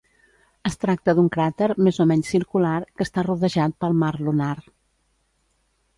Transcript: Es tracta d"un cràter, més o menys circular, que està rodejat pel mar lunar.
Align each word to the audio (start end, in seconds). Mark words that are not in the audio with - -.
Es 0.69 0.77
tracta 0.83 1.13
d"un 1.19 1.27
cràter, 1.35 1.67
més 1.89 2.01
o 2.05 2.07
menys 2.11 2.31
circular, 2.35 2.73
que 2.97 3.07
està 3.09 3.27
rodejat 3.29 3.79
pel 3.85 3.97
mar 4.05 4.13
lunar. 4.29 4.55